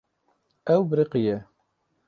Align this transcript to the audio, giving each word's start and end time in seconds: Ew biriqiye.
Ew 0.73 0.81
biriqiye. 0.89 1.35